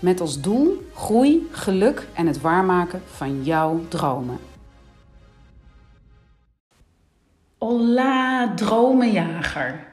Met 0.00 0.20
als 0.20 0.40
doel 0.40 0.86
groei, 0.94 1.48
geluk 1.50 2.08
en 2.14 2.26
het 2.26 2.40
waarmaken 2.40 3.02
van 3.06 3.44
jouw 3.44 3.80
dromen. 3.88 4.38
Hola, 7.58 8.54
dromenjager. 8.54 9.86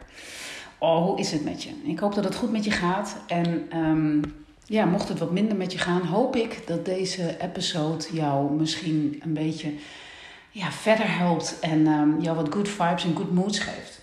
Oh, 0.78 1.06
hoe 1.06 1.20
is 1.20 1.32
het 1.32 1.44
met 1.44 1.64
je? 1.64 1.70
Ik 1.84 2.00
hoop 2.00 2.16
dat 2.16 2.24
het 2.24 2.36
goed 2.36 2.52
met 2.52 2.64
je 2.64 2.72
gaat. 2.72 3.18
En 3.28 3.66
ehm, 3.70 4.22
ja, 4.66 4.86
mocht 4.86 5.10
het 5.10 5.20
wat 5.20 5.32
minder 5.32 5.58
met 5.58 5.72
je 5.72 5.78
gaan, 5.78 6.02
hoop 6.02 6.36
ik 6.36 6.68
dat 6.68 6.86
deze 6.86 7.36
episode 7.42 8.06
jou 8.12 8.52
misschien 8.52 9.20
een 9.24 9.34
beetje 9.34 9.74
ja, 10.52 10.72
verder 10.72 11.18
helpt 11.18 11.60
en 11.60 11.88
um, 11.88 12.22
jou 12.22 12.36
wat 12.36 12.54
good 12.54 12.70
vibes 12.70 13.04
en 13.04 13.16
good 13.16 13.34
moods 13.34 13.60
geeft. 13.60 14.02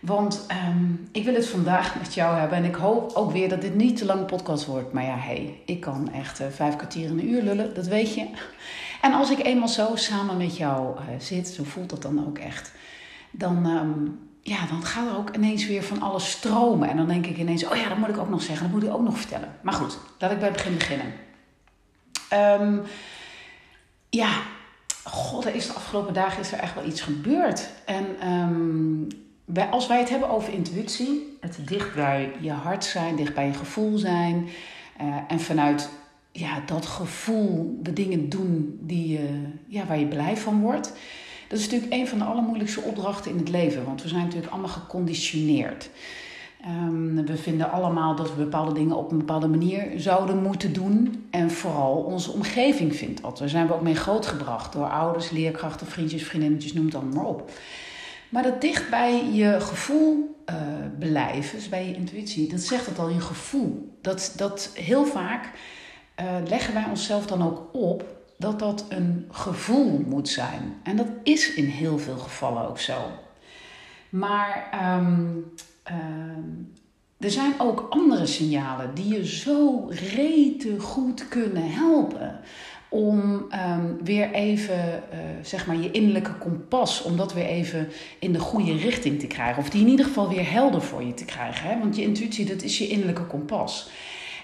Want 0.00 0.46
um, 0.68 1.08
ik 1.12 1.24
wil 1.24 1.34
het 1.34 1.48
vandaag 1.48 1.98
met 1.98 2.14
jou 2.14 2.38
hebben. 2.38 2.58
En 2.58 2.64
ik 2.64 2.74
hoop 2.74 3.12
ook 3.12 3.32
weer 3.32 3.48
dat 3.48 3.60
dit 3.60 3.74
niet 3.74 3.96
te 3.96 4.04
lang 4.04 4.26
podcast 4.26 4.66
wordt. 4.66 4.92
Maar 4.92 5.04
ja, 5.04 5.16
hey, 5.16 5.60
ik 5.64 5.80
kan 5.80 6.12
echt 6.12 6.40
uh, 6.40 6.46
vijf 6.50 6.76
kwartier 6.76 7.04
in 7.04 7.18
een 7.18 7.28
uur 7.28 7.42
lullen, 7.42 7.74
dat 7.74 7.86
weet 7.86 8.14
je. 8.14 8.26
En 9.00 9.12
als 9.12 9.30
ik 9.30 9.44
eenmaal 9.44 9.68
zo 9.68 9.96
samen 9.96 10.36
met 10.36 10.56
jou 10.56 10.96
uh, 10.96 11.04
zit, 11.18 11.48
zo 11.48 11.64
voelt 11.64 11.90
dat 11.90 12.02
dan 12.02 12.26
ook 12.26 12.38
echt. 12.38 12.72
Dan, 13.30 13.66
um, 13.66 14.18
ja, 14.42 14.66
dan 14.66 14.82
gaat 14.82 15.10
er 15.10 15.16
ook 15.16 15.36
ineens 15.36 15.66
weer 15.66 15.82
van 15.82 16.02
alles 16.02 16.30
stromen. 16.30 16.88
En 16.88 16.96
dan 16.96 17.08
denk 17.08 17.26
ik 17.26 17.36
ineens, 17.36 17.66
oh 17.66 17.76
ja, 17.76 17.88
dat 17.88 17.98
moet 17.98 18.08
ik 18.08 18.18
ook 18.18 18.28
nog 18.28 18.42
zeggen. 18.42 18.64
Dat 18.64 18.74
moet 18.74 18.88
ik 18.88 18.94
ook 18.94 19.04
nog 19.04 19.18
vertellen. 19.18 19.54
Maar 19.60 19.72
goed, 19.72 19.98
laat 20.18 20.30
ik 20.30 20.38
bij 20.38 20.48
het 20.48 20.56
begin 20.56 20.74
beginnen. 20.74 21.12
Um, 22.32 22.82
ja, 24.10 24.30
god, 25.04 25.44
er 25.44 25.54
is 25.54 25.66
de 25.66 25.72
afgelopen 25.72 26.14
dagen 26.14 26.40
is 26.40 26.52
er 26.52 26.58
echt 26.58 26.74
wel 26.74 26.86
iets 26.86 27.00
gebeurd. 27.00 27.68
En 27.84 28.06
als 29.70 29.86
wij 29.86 29.98
het 29.98 30.10
hebben 30.10 30.30
over 30.30 30.52
intuïtie, 30.52 31.36
het 31.40 31.58
dicht 31.64 31.94
bij 31.94 32.32
je 32.40 32.50
hart 32.50 32.84
zijn, 32.84 33.16
dicht 33.16 33.34
bij 33.34 33.46
je 33.46 33.52
gevoel 33.52 33.98
zijn. 33.98 34.48
Uh, 35.00 35.16
en 35.28 35.40
vanuit 35.40 35.90
ja, 36.32 36.62
dat 36.66 36.86
gevoel 36.86 37.78
de 37.82 37.92
dingen 37.92 38.28
doen 38.28 38.78
die, 38.80 39.20
ja, 39.66 39.86
waar 39.86 39.98
je 39.98 40.06
blij 40.06 40.36
van 40.36 40.60
wordt. 40.60 40.92
Dat 41.48 41.58
is 41.58 41.64
natuurlijk 41.64 41.92
een 41.92 42.08
van 42.08 42.18
de 42.18 42.24
allermoeilijkste 42.24 42.80
opdrachten 42.80 43.30
in 43.30 43.38
het 43.38 43.48
leven. 43.48 43.84
Want 43.84 44.02
we 44.02 44.08
zijn 44.08 44.22
natuurlijk 44.22 44.52
allemaal 44.52 44.70
geconditioneerd. 44.70 45.90
Um, 46.66 47.26
we 47.26 47.36
vinden 47.36 47.70
allemaal 47.70 48.16
dat 48.16 48.34
we 48.34 48.42
bepaalde 48.42 48.72
dingen 48.72 48.96
op 48.96 49.10
een 49.10 49.18
bepaalde 49.18 49.48
manier 49.48 49.92
zouden 49.96 50.42
moeten 50.42 50.72
doen. 50.72 51.26
En 51.30 51.50
vooral 51.50 51.94
onze 51.94 52.30
omgeving 52.30 52.96
vindt 52.96 53.22
dat. 53.22 53.38
Daar 53.38 53.48
zijn 53.48 53.66
we 53.66 53.74
ook 53.74 53.82
mee 53.82 53.94
grootgebracht 53.94 54.72
door 54.72 54.90
ouders, 54.90 55.30
leerkrachten, 55.30 55.86
vriendjes, 55.86 56.22
vriendinnetjes, 56.22 56.72
noem 56.72 56.84
het 56.84 56.94
allemaal 56.94 57.14
maar 57.14 57.30
op. 57.30 57.50
Maar 58.28 58.42
dat 58.42 58.60
dicht 58.60 58.90
bij 58.90 59.24
je 59.32 59.60
gevoel 59.60 60.42
uh, 60.50 60.56
blijven, 60.98 61.58
dus 61.58 61.68
bij 61.68 61.86
je 61.86 61.94
intuïtie, 61.94 62.48
dat 62.48 62.60
zegt 62.60 62.86
het 62.86 62.98
al, 62.98 63.08
je 63.08 63.20
gevoel. 63.20 63.98
Dat, 64.00 64.32
dat 64.36 64.70
heel 64.74 65.04
vaak 65.04 65.50
uh, 66.20 66.26
leggen 66.48 66.74
wij 66.74 66.84
onszelf 66.88 67.26
dan 67.26 67.42
ook 67.42 67.68
op 67.72 68.04
dat 68.38 68.58
dat 68.58 68.84
een 68.88 69.28
gevoel 69.30 70.04
moet 70.06 70.28
zijn. 70.28 70.74
En 70.82 70.96
dat 70.96 71.08
is 71.22 71.54
in 71.54 71.66
heel 71.66 71.98
veel 71.98 72.18
gevallen 72.18 72.68
ook 72.68 72.78
zo. 72.78 73.10
Maar 74.08 74.68
um, 74.98 75.52
um, 75.90 76.72
er 77.18 77.30
zijn 77.30 77.52
ook 77.58 77.86
andere 77.90 78.26
signalen 78.26 78.94
die 78.94 79.14
je 79.14 79.26
zo 79.26 79.86
rete 79.88 80.80
goed 80.80 81.28
kunnen 81.28 81.70
helpen 81.70 82.40
om 82.88 83.20
um, 83.20 83.98
weer 84.04 84.32
even, 84.32 85.02
uh, 85.12 85.18
zeg 85.42 85.66
maar, 85.66 85.76
je 85.76 85.90
innerlijke 85.90 86.32
kompas, 86.32 87.02
om 87.02 87.16
dat 87.16 87.32
weer 87.32 87.46
even 87.46 87.88
in 88.18 88.32
de 88.32 88.38
goede 88.38 88.76
richting 88.76 89.20
te 89.20 89.26
krijgen. 89.26 89.62
Of 89.62 89.70
die 89.70 89.80
in 89.80 89.88
ieder 89.88 90.06
geval 90.06 90.28
weer 90.28 90.50
helder 90.50 90.82
voor 90.82 91.02
je 91.02 91.14
te 91.14 91.24
krijgen. 91.24 91.68
Hè? 91.68 91.78
Want 91.78 91.96
je 91.96 92.02
intuïtie, 92.02 92.44
dat 92.44 92.62
is 92.62 92.78
je 92.78 92.88
innerlijke 92.88 93.26
kompas. 93.26 93.90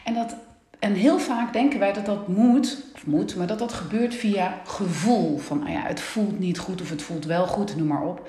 En, 0.04 0.14
dat, 0.14 0.36
en 0.78 0.94
heel 0.94 1.18
vaak 1.18 1.52
denken 1.52 1.78
wij 1.78 1.92
dat 1.92 2.06
dat 2.06 2.28
moet, 2.28 2.84
of 2.94 3.06
moet, 3.06 3.36
maar 3.36 3.46
dat 3.46 3.58
dat 3.58 3.72
gebeurt 3.72 4.14
via 4.14 4.60
gevoel. 4.64 5.38
Van, 5.38 5.58
nou 5.58 5.70
ja, 5.70 5.82
het 5.82 6.00
voelt 6.00 6.38
niet 6.38 6.58
goed 6.58 6.80
of 6.80 6.90
het 6.90 7.02
voelt 7.02 7.24
wel 7.24 7.46
goed, 7.46 7.76
noem 7.76 7.86
maar 7.86 8.06
op. 8.06 8.28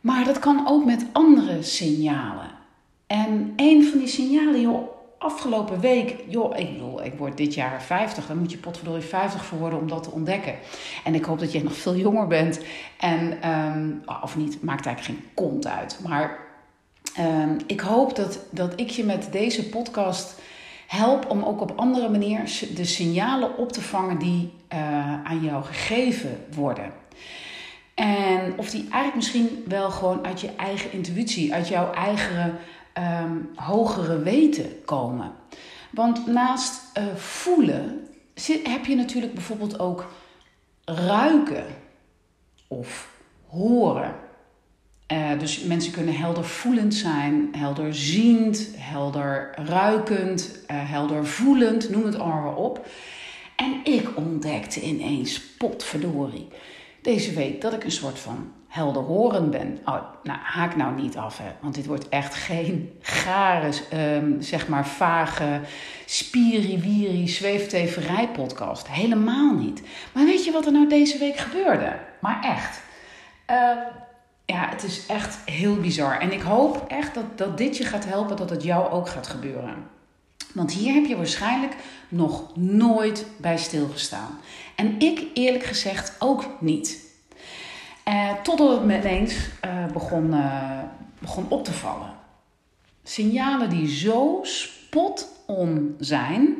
Maar 0.00 0.24
dat 0.24 0.38
kan 0.38 0.68
ook 0.68 0.84
met 0.84 1.06
andere 1.12 1.62
signalen. 1.62 2.50
En 3.06 3.52
een 3.56 3.84
van 3.84 3.98
die 3.98 4.08
signalen, 4.08 4.60
joh, 4.60 4.95
afgelopen 5.18 5.80
week, 5.80 6.16
joh, 6.28 6.58
ik 6.58 6.72
bedoel, 6.72 7.04
ik 7.04 7.14
word 7.14 7.36
dit 7.36 7.54
jaar 7.54 7.82
50. 7.82 8.26
Dan 8.26 8.38
moet 8.38 8.50
je 8.50 8.58
potverdorie 8.58 9.02
50 9.02 9.44
voor 9.44 9.58
worden 9.58 9.78
om 9.78 9.88
dat 9.88 10.02
te 10.02 10.10
ontdekken. 10.10 10.54
En 11.04 11.14
ik 11.14 11.24
hoop 11.24 11.38
dat 11.38 11.52
je 11.52 11.62
nog 11.62 11.76
veel 11.76 11.96
jonger 11.96 12.26
bent. 12.26 12.60
En, 12.98 13.50
um, 13.50 14.02
of 14.22 14.36
niet, 14.36 14.62
maakt 14.62 14.86
eigenlijk 14.86 15.18
geen 15.18 15.30
kont 15.34 15.66
uit. 15.66 15.98
Maar 16.02 16.38
um, 17.18 17.56
ik 17.66 17.80
hoop 17.80 18.16
dat, 18.16 18.38
dat 18.50 18.80
ik 18.80 18.90
je 18.90 19.04
met 19.04 19.28
deze 19.30 19.68
podcast 19.68 20.40
help 20.86 21.30
om 21.30 21.42
ook 21.42 21.60
op 21.60 21.72
andere 21.76 22.08
manier 22.08 22.42
de 22.74 22.84
signalen 22.84 23.56
op 23.56 23.72
te 23.72 23.82
vangen 23.82 24.18
die 24.18 24.52
uh, 24.72 24.78
aan 25.24 25.40
jou 25.42 25.64
gegeven 25.64 26.44
worden. 26.54 26.92
En 27.94 28.52
of 28.56 28.70
die 28.70 28.80
eigenlijk 28.80 29.14
misschien 29.14 29.64
wel 29.66 29.90
gewoon 29.90 30.26
uit 30.26 30.40
je 30.40 30.50
eigen 30.56 30.92
intuïtie, 30.92 31.54
uit 31.54 31.68
jouw 31.68 31.92
eigen 31.92 32.58
um, 32.98 33.50
hogere 33.54 34.18
weten 34.18 34.84
komen. 34.84 35.32
Want 35.90 36.26
naast 36.26 36.98
uh, 36.98 37.14
voelen 37.14 38.08
heb 38.62 38.84
je 38.84 38.94
natuurlijk 38.94 39.34
bijvoorbeeld 39.34 39.78
ook 39.78 40.12
ruiken 40.84 41.66
of 42.68 43.08
horen. 43.48 44.14
Uh, 45.12 45.38
dus 45.38 45.62
mensen 45.62 45.92
kunnen 45.92 46.16
helder 46.16 46.44
voelend 46.44 46.94
zijn, 46.94 47.48
helder 47.52 47.94
ziend, 47.94 48.68
helder 48.76 49.50
ruikend, 49.54 50.58
uh, 50.70 50.90
helder 50.90 51.26
voelend, 51.26 51.90
noem 51.90 52.04
het 52.04 52.18
allemaal 52.18 52.54
op. 52.54 52.86
En 53.56 53.80
ik 53.84 54.16
ontdekte 54.16 54.80
ineens, 54.80 55.40
potverdorie, 55.40 56.48
deze 57.06 57.32
week 57.32 57.60
dat 57.60 57.72
ik 57.72 57.84
een 57.84 57.90
soort 57.90 58.18
van 58.18 58.52
helderhorend 58.68 59.50
ben. 59.50 59.78
Oh, 59.84 60.02
nou, 60.22 60.38
haak 60.42 60.76
nou 60.76 60.94
niet 60.94 61.16
af, 61.16 61.38
hè. 61.38 61.50
Want 61.60 61.74
dit 61.74 61.86
wordt 61.86 62.08
echt 62.08 62.34
geen 62.48 62.98
gare, 63.00 63.70
um, 63.94 64.42
zeg 64.42 64.68
maar 64.68 64.86
vage, 64.86 65.60
spiriwiri, 66.04 67.28
zweefteverij 67.28 68.28
podcast. 68.28 68.88
Helemaal 68.88 69.54
niet. 69.54 69.82
Maar 70.12 70.24
weet 70.24 70.44
je 70.44 70.52
wat 70.52 70.66
er 70.66 70.72
nou 70.72 70.88
deze 70.88 71.18
week 71.18 71.36
gebeurde? 71.36 71.96
Maar 72.20 72.42
echt. 72.42 72.80
Uh, 73.50 73.82
ja, 74.44 74.68
het 74.68 74.82
is 74.82 75.06
echt 75.06 75.38
heel 75.44 75.76
bizar. 75.76 76.18
En 76.20 76.32
ik 76.32 76.42
hoop 76.42 76.84
echt 76.88 77.14
dat, 77.14 77.38
dat 77.38 77.58
dit 77.58 77.76
je 77.76 77.84
gaat 77.84 78.04
helpen, 78.04 78.36
dat 78.36 78.50
het 78.50 78.62
jou 78.62 78.90
ook 78.90 79.08
gaat 79.08 79.26
gebeuren. 79.26 79.74
Want 80.56 80.72
hier 80.72 80.94
heb 80.94 81.06
je 81.06 81.16
waarschijnlijk 81.16 81.74
nog 82.08 82.56
nooit 82.56 83.26
bij 83.36 83.58
stilgestaan. 83.58 84.38
En 84.74 85.00
ik 85.00 85.26
eerlijk 85.34 85.64
gezegd 85.64 86.16
ook 86.18 86.44
niet. 86.60 87.04
Uh, 88.08 88.32
totdat 88.42 88.70
het 88.70 88.84
me 88.84 88.98
ineens 88.98 89.34
uh, 89.64 89.86
begon, 89.92 90.26
uh, 90.34 90.78
begon 91.18 91.46
op 91.48 91.64
te 91.64 91.72
vallen. 91.72 92.14
Signalen 93.02 93.70
die 93.70 93.88
zo 93.88 94.38
spot 94.42 95.28
on 95.46 95.94
zijn. 95.98 96.54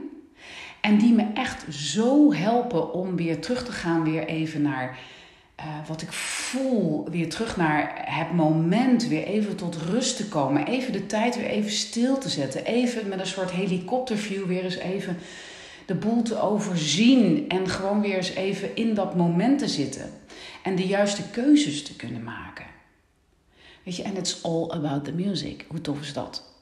En 0.81 0.99
die 0.99 1.12
me 1.12 1.27
echt 1.35 1.75
zo 1.75 2.32
helpen 2.32 2.93
om 2.93 3.17
weer 3.17 3.41
terug 3.41 3.65
te 3.65 3.73
gaan, 3.73 4.05
weer 4.05 4.26
even 4.26 4.62
naar 4.62 4.99
wat 5.87 6.03
ik 6.03 6.12
voel. 6.12 7.11
Weer 7.11 7.29
terug 7.29 7.56
naar 7.56 8.03
het 8.05 8.32
moment, 8.32 9.06
weer 9.06 9.25
even 9.25 9.56
tot 9.56 9.76
rust 9.76 10.17
te 10.17 10.29
komen. 10.29 10.67
Even 10.67 10.93
de 10.93 11.06
tijd 11.06 11.37
weer 11.37 11.47
even 11.47 11.70
stil 11.70 12.19
te 12.19 12.29
zetten. 12.29 12.64
Even 12.64 13.08
met 13.08 13.20
een 13.20 13.26
soort 13.26 13.50
helikopterview 13.50 14.44
weer 14.44 14.64
eens 14.64 14.76
even 14.76 15.19
de 15.87 15.94
boel 15.94 16.23
te 16.23 16.41
overzien. 16.41 17.49
En 17.49 17.69
gewoon 17.69 18.00
weer 18.00 18.17
eens 18.17 18.35
even 18.35 18.76
in 18.76 18.94
dat 18.94 19.17
moment 19.17 19.58
te 19.58 19.69
zitten 19.69 20.11
en 20.62 20.76
de 20.76 20.87
juiste 20.87 21.23
keuzes 21.31 21.82
te 21.82 21.97
kunnen 21.97 22.23
maken. 22.23 22.67
Weet 23.82 23.97
je, 23.97 24.03
en 24.03 24.17
it's 24.17 24.44
all 24.44 24.70
about 24.70 25.05
the 25.05 25.12
music. 25.12 25.64
Hoe 25.69 25.81
tof 25.81 26.00
is 26.00 26.12
dat? 26.12 26.55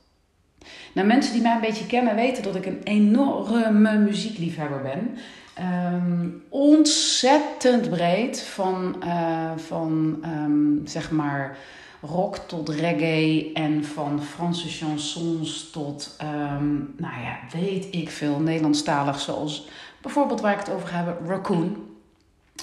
Nou, 0.95 1.07
mensen 1.07 1.33
die 1.33 1.43
mij 1.43 1.55
een 1.55 1.61
beetje 1.61 1.87
kennen 1.87 2.15
weten 2.15 2.43
dat 2.43 2.55
ik 2.55 2.67
een 2.67 2.83
enorme 2.83 3.99
muziekliefhebber 3.99 4.83
ben. 4.83 5.17
Um, 5.61 6.43
ontzettend 6.49 7.91
breed, 7.91 8.43
van, 8.43 9.03
uh, 9.05 9.51
van 9.57 10.23
um, 10.25 10.81
zeg 10.85 11.11
maar 11.11 11.57
rock 12.01 12.37
tot 12.37 12.69
reggae 12.69 13.51
en 13.53 13.85
van 13.85 14.23
Franse 14.23 14.69
chansons 14.69 15.71
tot, 15.71 16.17
um, 16.23 16.95
nou 16.97 17.21
ja, 17.23 17.39
weet 17.53 17.87
ik 17.91 18.11
veel, 18.11 18.39
Nederlandstalig 18.41 19.21
zoals 19.21 19.69
Bijvoorbeeld 20.05 20.41
waar 20.41 20.53
ik 20.53 20.59
het 20.59 20.71
over 20.71 20.95
hebben, 20.95 21.17
Raccoon. 21.27 21.87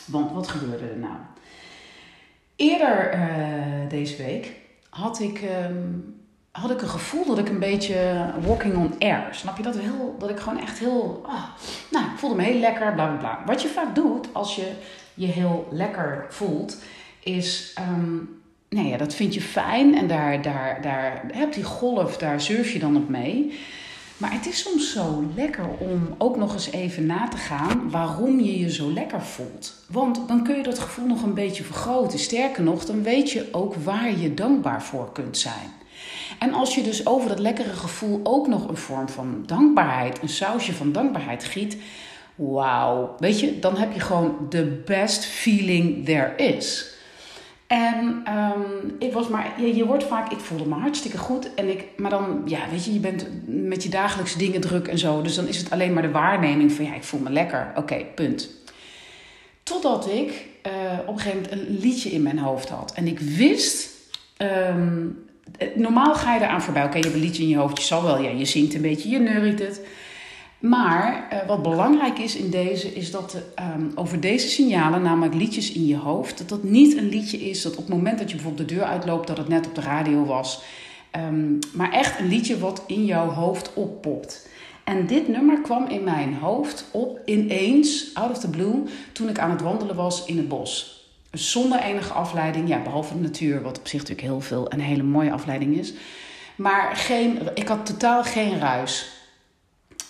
Want 0.05 0.31
wat 0.31 0.47
gebeurde 0.47 0.87
er 0.87 0.97
nou? 0.97 1.15
Eerder 2.55 3.09
eh, 3.09 3.89
deze 3.89 4.23
week 4.23 4.55
had 4.89 5.19
ik, 5.19 5.41
ehm, 5.41 5.89
had 6.51 6.71
ik 6.71 6.81
een 6.81 6.89
gevoel 6.89 7.25
dat 7.25 7.37
ik 7.37 7.49
een 7.49 7.59
beetje 7.59 8.25
walking 8.45 8.75
on 8.75 8.95
air. 8.99 9.27
Snap 9.31 9.57
je 9.57 9.63
dat? 9.63 9.77
Heel, 9.77 10.15
dat 10.19 10.29
ik 10.29 10.39
gewoon 10.39 10.59
echt 10.59 10.79
heel. 10.79 11.21
Oh, 11.25 11.43
nou, 11.91 12.05
ik 12.05 12.17
voelde 12.17 12.35
me 12.35 12.43
heel 12.43 12.59
lekker, 12.59 12.93
bla 12.93 13.05
bla 13.05 13.17
bla. 13.17 13.43
Wat 13.45 13.61
je 13.61 13.67
vaak 13.67 13.95
doet 13.95 14.27
als 14.31 14.55
je 14.55 14.71
je 15.13 15.27
heel 15.27 15.67
lekker 15.71 16.25
voelt, 16.29 16.77
is. 17.23 17.75
Um, 17.79 18.41
nee, 18.69 18.87
ja, 18.87 18.97
dat 18.97 19.15
vind 19.15 19.33
je 19.33 19.41
fijn 19.41 19.97
en 19.97 20.07
daar, 20.07 20.41
daar, 20.41 20.81
daar 20.81 21.23
heb 21.33 21.53
die 21.53 21.63
golf, 21.63 22.17
daar 22.17 22.41
surf 22.41 22.71
je 22.71 22.79
dan 22.79 22.95
op 22.95 23.09
mee. 23.09 23.59
Maar 24.21 24.33
het 24.33 24.47
is 24.47 24.59
soms 24.59 24.91
zo 24.91 25.23
lekker 25.35 25.65
om 25.79 26.15
ook 26.17 26.37
nog 26.37 26.53
eens 26.53 26.71
even 26.71 27.05
na 27.05 27.27
te 27.27 27.37
gaan 27.37 27.89
waarom 27.89 28.39
je 28.39 28.59
je 28.59 28.71
zo 28.71 28.93
lekker 28.93 29.21
voelt. 29.21 29.73
Want 29.87 30.27
dan 30.27 30.43
kun 30.43 30.55
je 30.55 30.63
dat 30.63 30.79
gevoel 30.79 31.07
nog 31.07 31.23
een 31.23 31.33
beetje 31.33 31.63
vergroten. 31.63 32.19
Sterker 32.19 32.63
nog, 32.63 32.85
dan 32.85 33.03
weet 33.03 33.31
je 33.31 33.47
ook 33.51 33.75
waar 33.75 34.19
je 34.19 34.33
dankbaar 34.33 34.83
voor 34.83 35.11
kunt 35.11 35.37
zijn. 35.37 35.73
En 36.39 36.53
als 36.53 36.75
je 36.75 36.83
dus 36.83 37.05
over 37.05 37.29
dat 37.29 37.39
lekkere 37.39 37.73
gevoel 37.73 38.19
ook 38.23 38.47
nog 38.47 38.67
een 38.67 38.77
vorm 38.77 39.09
van 39.09 39.43
dankbaarheid, 39.45 40.21
een 40.21 40.29
sausje 40.29 40.73
van 40.73 40.91
dankbaarheid 40.91 41.43
giet, 41.43 41.77
wauw, 42.35 43.15
weet 43.19 43.39
je, 43.39 43.59
dan 43.59 43.77
heb 43.77 43.93
je 43.93 43.99
gewoon 43.99 44.35
the 44.49 44.81
best 44.85 45.25
feeling 45.25 46.05
there 46.05 46.35
is. 46.35 46.95
En 47.71 48.23
um, 48.27 48.95
ik 48.99 49.13
was 49.13 49.27
maar, 49.27 49.61
je, 49.61 49.75
je, 49.75 49.85
wordt 49.85 50.03
vaak, 50.03 50.31
ik 50.31 50.39
voelde 50.39 50.65
me 50.65 50.75
hartstikke 50.75 51.17
goed. 51.17 51.53
En 51.53 51.69
ik, 51.69 51.85
maar 51.97 52.09
dan, 52.09 52.41
ja, 52.45 52.59
weet 52.71 52.85
je, 52.85 52.93
je 52.93 52.99
bent 52.99 53.27
met 53.45 53.83
je 53.83 53.89
dagelijkse 53.89 54.37
dingen 54.37 54.61
druk 54.61 54.87
en 54.87 54.97
zo. 54.97 55.21
Dus 55.21 55.35
dan 55.35 55.47
is 55.47 55.57
het 55.57 55.69
alleen 55.69 55.93
maar 55.93 56.01
de 56.01 56.11
waarneming 56.11 56.71
van, 56.71 56.85
ja, 56.85 56.95
ik 56.95 57.03
voel 57.03 57.19
me 57.19 57.29
lekker. 57.29 57.71
Oké, 57.75 58.05
punt. 58.15 58.49
Totdat 59.63 60.09
ik 60.09 60.45
uh, 60.67 60.99
op 61.05 61.13
een 61.13 61.19
gegeven 61.19 61.41
moment 61.41 61.51
een 61.51 61.77
liedje 61.79 62.09
in 62.09 62.21
mijn 62.23 62.39
hoofd 62.39 62.69
had. 62.69 62.93
En 62.95 63.07
ik 63.07 63.19
wist, 63.19 63.89
um, 64.37 65.25
normaal 65.75 66.15
ga 66.15 66.35
je 66.35 66.41
eraan 66.41 66.61
voorbij. 66.61 66.83
Oké, 66.83 66.97
je 66.97 67.03
hebt 67.03 67.15
een 67.15 67.21
liedje 67.21 67.43
in 67.43 67.49
je 67.49 67.57
hoofd, 67.57 67.77
je 67.77 67.83
zal 67.83 68.03
wel, 68.03 68.21
ja, 68.21 68.29
je 68.29 68.45
zingt 68.45 68.73
een 68.73 68.81
beetje, 68.81 69.09
je 69.09 69.19
neuriet 69.19 69.59
het. 69.59 69.81
Maar 70.61 71.27
uh, 71.33 71.47
wat 71.47 71.61
belangrijk 71.61 72.19
is 72.19 72.35
in 72.35 72.49
deze, 72.49 72.93
is 72.93 73.11
dat 73.11 73.37
um, 73.75 73.91
over 73.95 74.19
deze 74.19 74.47
signalen, 74.47 75.01
namelijk 75.01 75.35
liedjes 75.35 75.71
in 75.71 75.85
je 75.85 75.97
hoofd, 75.97 76.37
dat 76.37 76.49
dat 76.49 76.63
niet 76.63 76.97
een 76.97 77.09
liedje 77.09 77.37
is 77.37 77.61
dat 77.61 77.71
op 77.71 77.77
het 77.77 77.95
moment 77.95 78.19
dat 78.19 78.29
je 78.29 78.35
bijvoorbeeld 78.35 78.69
de 78.69 78.75
deur 78.75 78.83
uitloopt, 78.83 79.27
dat 79.27 79.37
het 79.37 79.47
net 79.47 79.67
op 79.67 79.75
de 79.75 79.81
radio 79.81 80.25
was. 80.25 80.63
Um, 81.15 81.59
maar 81.73 81.91
echt 81.91 82.19
een 82.19 82.27
liedje 82.27 82.59
wat 82.59 82.83
in 82.87 83.05
jouw 83.05 83.29
hoofd 83.29 83.73
oppopt. 83.73 84.49
En 84.83 85.07
dit 85.07 85.27
nummer 85.27 85.61
kwam 85.61 85.87
in 85.87 86.03
mijn 86.03 86.33
hoofd 86.33 86.85
op 86.91 87.19
ineens, 87.25 88.09
out 88.13 88.31
of 88.31 88.37
the 88.37 88.49
blue, 88.49 88.83
toen 89.11 89.29
ik 89.29 89.39
aan 89.39 89.51
het 89.51 89.61
wandelen 89.61 89.95
was 89.95 90.25
in 90.25 90.37
het 90.37 90.47
bos. 90.47 91.05
Zonder 91.31 91.79
enige 91.79 92.13
afleiding, 92.13 92.67
ja, 92.67 92.81
behalve 92.81 93.13
de 93.13 93.19
natuur, 93.19 93.61
wat 93.61 93.79
op 93.79 93.87
zich 93.87 93.99
natuurlijk 93.99 94.27
heel 94.27 94.41
veel 94.41 94.73
een 94.73 94.81
hele 94.81 95.03
mooie 95.03 95.31
afleiding 95.31 95.77
is. 95.77 95.93
Maar 96.55 96.95
geen, 96.95 97.39
ik 97.53 97.67
had 97.67 97.85
totaal 97.85 98.23
geen 98.23 98.59
ruis. 98.59 99.19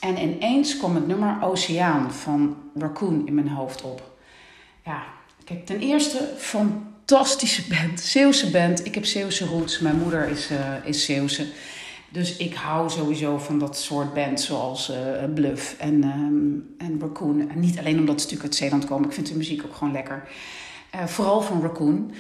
En 0.02 0.18
ineens 0.22 0.78
kwam 0.78 0.96
het 0.96 1.08
nummer 1.08 1.38
Oceaan 1.42 2.12
van 2.12 2.58
Raccoon 2.76 3.28
in 3.28 3.34
mijn 3.34 3.48
hoofd 3.48 3.82
op. 3.82 4.12
Ja, 4.86 5.04
kijk, 5.44 5.66
ten 5.66 5.80
eerste 5.80 6.30
fantastische 6.38 7.68
band, 7.68 8.00
Zeeuwse 8.00 8.52
band. 8.52 8.86
Ik 8.86 8.96
heb 8.96 9.06
Zeeuwse 9.06 9.46
roots, 9.46 9.80
mijn 9.80 9.98
moeder 9.98 10.30
is, 10.30 10.52
uh, 10.52 10.58
is 10.84 11.06
Zeeuwse. 11.06 11.46
Dus 12.10 12.38
ik 12.38 12.54
hou 12.54 12.90
sowieso 12.90 13.38
van 13.38 13.60
dat 13.60 13.78
soort 13.78 14.14
band 14.14 14.42
zoals 14.42 14.90
uh, 14.90 15.34
Bluff 15.34 15.76
en, 15.78 16.04
um, 16.04 16.76
en 16.78 17.00
Raccoon. 17.00 17.50
En 17.50 17.60
niet 17.60 17.80
alleen 17.80 18.00
omdat 18.00 18.16
ze 18.16 18.26
natuurlijk 18.26 18.44
uit 18.44 18.56
Zeeland 18.56 18.86
komen, 18.86 19.08
ik 19.08 19.16
vind 19.16 19.28
de 19.28 19.38
muziek 19.38 19.64
ook 19.66 19.76
gewoon 19.76 19.94
lekker. 19.94 20.28
Vooral 21.06 21.42
van 21.42 21.62
Raccoon. 21.62 22.12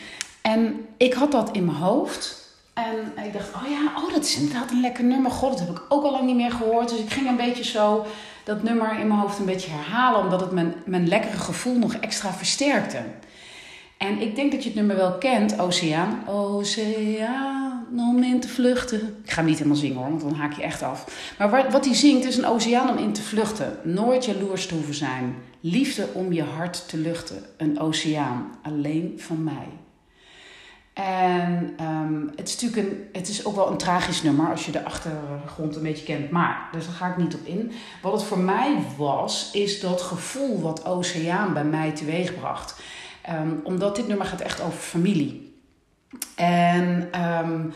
En 0.42 0.86
ik 0.98 1.13
had 1.13 1.31
dat 1.31 1.51
in 1.51 1.66
mijn 1.66 1.77
hoofd. 1.77 2.40
En 2.73 3.25
ik 3.25 3.33
dacht, 3.33 3.53
oh 3.56 3.69
ja, 3.69 4.01
oh, 4.03 4.13
dat 4.13 4.23
is 4.23 4.38
inderdaad 4.38 4.71
een 4.71 4.81
lekker 4.81 5.03
nummer. 5.03 5.31
God, 5.31 5.50
dat 5.50 5.68
heb 5.68 5.69
ik 5.69 5.83
ook 5.89 6.03
al 6.03 6.12
lang 6.12 6.25
niet 6.25 6.35
meer 6.35 6.51
gehoord. 6.51 6.89
Dus 6.89 7.00
ik 7.00 7.12
ging 7.12 7.27
een 7.27 7.35
beetje 7.35 7.63
zo 7.63 8.06
dat 8.44 8.63
nummer 8.63 9.00
in 9.00 9.07
mijn 9.07 9.19
hoofd 9.19 9.39
een 9.39 9.45
beetje 9.45 9.71
herhalen. 9.71 10.21
Omdat 10.21 10.41
het 10.41 10.51
mijn, 10.51 10.73
mijn 10.85 11.07
lekkere 11.07 11.38
gevoel 11.38 11.77
nog 11.77 11.94
extra 11.94 12.33
versterkte. 12.33 13.03
En 13.97 14.21
ik 14.21 14.35
denk 14.35 14.51
dat 14.51 14.63
je 14.63 14.69
het 14.69 14.77
nummer 14.77 14.95
wel 14.95 15.18
kent, 15.18 15.59
Oceaan. 15.59 16.23
Oceaan, 16.27 17.88
om 17.97 18.23
in 18.23 18.39
te 18.39 18.47
vluchten. 18.47 19.00
Ik 19.24 19.31
ga 19.31 19.35
hem 19.35 19.45
niet 19.45 19.57
helemaal 19.57 19.77
zingen 19.77 19.97
hoor, 19.97 20.09
want 20.09 20.21
dan 20.21 20.33
haak 20.33 20.53
je 20.53 20.62
echt 20.62 20.83
af. 20.83 21.33
Maar 21.38 21.50
wat, 21.50 21.71
wat 21.71 21.85
hij 21.85 21.95
zingt 21.95 22.25
is 22.25 22.38
een 22.38 22.45
oceaan 22.45 22.89
om 22.89 22.97
in 22.97 23.13
te 23.13 23.21
vluchten. 23.21 23.77
Nooit 23.83 24.25
jaloers 24.25 24.67
te 24.67 24.74
hoeven 24.74 24.94
zijn. 24.94 25.35
Liefde 25.59 26.07
om 26.13 26.33
je 26.33 26.44
hart 26.44 26.89
te 26.89 26.97
luchten. 26.97 27.44
Een 27.57 27.79
oceaan, 27.79 28.51
alleen 28.62 29.13
van 29.17 29.44
mij. 29.44 29.67
En 30.93 31.75
um, 31.81 32.31
het 32.35 32.47
is 32.47 32.61
natuurlijk 32.61 32.88
een, 32.89 33.07
het 33.11 33.27
is 33.27 33.45
ook 33.45 33.55
wel 33.55 33.71
een 33.71 33.77
tragisch 33.77 34.21
nummer 34.21 34.49
als 34.49 34.65
je 34.65 34.71
de 34.71 34.85
achtergrond 34.85 35.75
een 35.75 35.83
beetje 35.83 36.05
kent. 36.05 36.29
Maar, 36.29 36.69
dus 36.71 36.85
daar 36.85 36.95
ga 36.95 37.07
ik 37.09 37.17
niet 37.17 37.35
op 37.35 37.45
in. 37.45 37.71
Wat 38.01 38.13
het 38.13 38.23
voor 38.23 38.39
mij 38.39 38.77
was, 38.97 39.49
is 39.53 39.79
dat 39.79 40.01
gevoel 40.01 40.61
wat 40.61 40.85
Oceaan 40.85 41.53
bij 41.53 41.63
mij 41.63 41.91
teweegbracht. 41.91 42.81
Um, 43.29 43.61
omdat 43.63 43.95
dit 43.95 44.07
nummer 44.07 44.25
gaat 44.25 44.41
echt 44.41 44.61
over 44.61 44.79
familie. 44.79 45.55
En 46.35 47.09
um, 47.43 47.73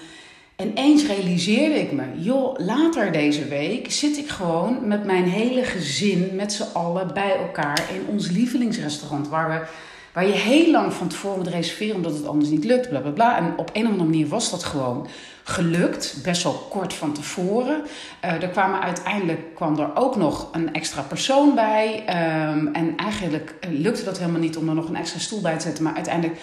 ineens 0.55 1.05
realiseerde 1.05 1.79
ik 1.79 1.91
me, 1.91 2.03
joh, 2.15 2.59
later 2.59 3.11
deze 3.11 3.47
week 3.47 3.91
zit 3.91 4.17
ik 4.17 4.29
gewoon 4.29 4.87
met 4.87 5.05
mijn 5.05 5.23
hele 5.23 5.63
gezin, 5.63 6.29
met 6.35 6.53
z'n 6.53 6.73
allen 6.73 7.13
bij 7.13 7.37
elkaar 7.37 7.89
in 7.93 8.05
ons 8.07 8.29
lievelingsrestaurant. 8.29 9.27
Waar 9.27 9.49
we 9.49 9.67
Waar 10.15 10.27
je 10.27 10.33
heel 10.33 10.71
lang 10.71 10.93
van 10.93 11.07
tevoren 11.07 11.37
moet 11.37 11.47
reserveren 11.47 11.95
omdat 11.95 12.13
het 12.13 12.27
anders 12.27 12.49
niet 12.49 12.63
lukt, 12.63 12.89
bla 12.89 12.99
bla 12.99 13.11
bla. 13.11 13.37
En 13.37 13.53
op 13.57 13.69
een 13.73 13.85
of 13.85 13.91
andere 13.91 14.09
manier 14.09 14.27
was 14.27 14.51
dat 14.51 14.63
gewoon 14.63 15.07
gelukt, 15.43 16.19
best 16.23 16.43
wel 16.43 16.53
kort 16.53 16.93
van 16.93 17.13
tevoren. 17.13 17.83
Uh, 18.25 18.43
er 18.43 18.79
uiteindelijk 18.81 19.55
kwam 19.55 19.79
er 19.79 19.95
ook 19.95 20.15
nog 20.15 20.49
een 20.51 20.73
extra 20.73 21.01
persoon 21.01 21.55
bij. 21.55 21.99
Um, 21.99 22.73
en 22.73 22.97
eigenlijk 22.97 23.55
eh, 23.59 23.69
lukte 23.71 24.03
dat 24.03 24.19
helemaal 24.19 24.39
niet 24.39 24.57
om 24.57 24.69
er 24.69 24.75
nog 24.75 24.89
een 24.89 24.95
extra 24.95 25.19
stoel 25.19 25.41
bij 25.41 25.55
te 25.55 25.63
zetten. 25.63 25.83
Maar 25.83 25.95
uiteindelijk, 25.95 26.39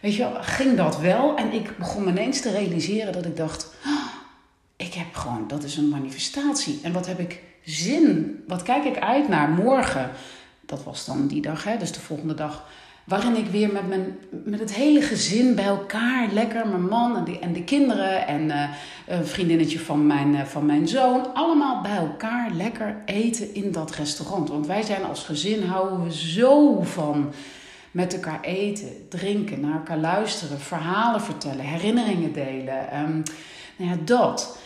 weet 0.00 0.14
je 0.14 0.22
wel, 0.22 0.36
ging 0.40 0.76
dat 0.76 1.00
wel. 1.00 1.36
En 1.36 1.52
ik 1.52 1.78
begon 1.78 2.08
ineens 2.08 2.40
te 2.40 2.50
realiseren 2.50 3.12
dat 3.12 3.24
ik 3.24 3.36
dacht. 3.36 3.74
Oh, 3.86 4.14
ik 4.76 4.94
heb 4.94 5.14
gewoon, 5.14 5.44
dat 5.48 5.64
is 5.64 5.76
een 5.76 5.88
manifestatie. 5.88 6.80
En 6.82 6.92
wat 6.92 7.06
heb 7.06 7.18
ik 7.18 7.42
zin? 7.64 8.36
Wat 8.46 8.62
kijk 8.62 8.84
ik 8.84 8.98
uit 8.98 9.28
naar 9.28 9.48
morgen? 9.48 10.10
Dat 10.66 10.84
was 10.84 11.04
dan 11.04 11.26
die 11.26 11.42
dag, 11.42 11.64
hè, 11.64 11.76
dus 11.76 11.92
de 11.92 12.00
volgende 12.00 12.34
dag 12.34 12.64
Waarin 13.10 13.36
ik 13.36 13.46
weer 13.46 13.72
met, 13.72 13.88
mijn, 13.88 14.18
met 14.30 14.60
het 14.60 14.74
hele 14.74 15.02
gezin 15.02 15.54
bij 15.54 15.64
elkaar, 15.64 16.28
lekker, 16.32 16.68
mijn 16.68 16.88
man 16.88 17.16
en 17.16 17.24
de, 17.24 17.38
en 17.38 17.52
de 17.52 17.64
kinderen 17.64 18.26
en 18.26 18.42
uh, 18.48 18.68
een 19.06 19.26
vriendinnetje 19.26 19.78
van 19.78 20.06
mijn, 20.06 20.34
uh, 20.34 20.44
van 20.44 20.66
mijn 20.66 20.88
zoon, 20.88 21.34
allemaal 21.34 21.80
bij 21.80 21.96
elkaar 21.96 22.50
lekker 22.50 22.96
eten 23.04 23.54
in 23.54 23.72
dat 23.72 23.90
restaurant. 23.90 24.48
Want 24.48 24.66
wij 24.66 24.82
zijn 24.82 25.04
als 25.04 25.24
gezin, 25.24 25.62
houden 25.62 26.04
we 26.04 26.14
zo 26.14 26.82
van 26.82 27.32
met 27.90 28.14
elkaar 28.14 28.40
eten, 28.40 28.88
drinken, 29.08 29.60
naar 29.60 29.76
elkaar 29.76 29.98
luisteren, 29.98 30.60
verhalen 30.60 31.20
vertellen, 31.20 31.64
herinneringen 31.64 32.32
delen. 32.32 32.98
Um, 33.00 33.22
nou 33.76 33.90
ja, 33.90 33.96
dat. 34.04 34.58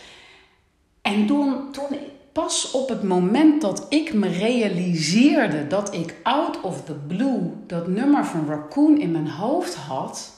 En 1.01 1.25
toen, 1.25 1.71
toen 1.71 1.97
pas 2.35 2.71
op 2.71 2.89
het 2.89 3.03
moment 3.03 3.61
dat 3.61 3.85
ik 3.89 4.13
me 4.13 4.27
realiseerde 4.27 5.67
dat 5.67 5.93
ik 5.93 6.15
out 6.23 6.61
of 6.61 6.83
the 6.83 6.93
blue 6.93 7.51
dat 7.67 7.87
nummer 7.87 8.25
van 8.25 8.47
Raccoon 8.47 8.99
in 8.99 9.11
mijn 9.11 9.29
hoofd 9.29 9.75
had, 9.75 10.31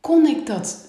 kon 0.00 0.26
ik 0.26 0.46
dat, 0.46 0.88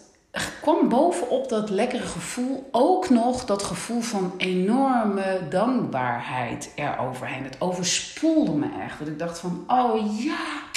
kwam 0.62 0.90
bovenop 0.90 1.50
dat 1.50 1.70
lekkere 1.70 2.06
gevoel 2.06 2.70
ook 2.72 3.10
nog 3.10 3.46
dat 3.46 3.64
gevoel 3.64 4.02
van 4.02 4.34
enorme 4.38 5.42
dankbaarheid 5.50 6.72
eroverheen. 6.76 7.44
Het 7.44 7.62
overspoelde 7.62 8.52
me 8.52 8.68
echt. 8.84 9.00
Dat 9.00 9.08
ik 9.08 9.20
dacht 9.20 9.40
van, 9.40 9.64
oh 9.68 10.22
ja, 10.24 10.69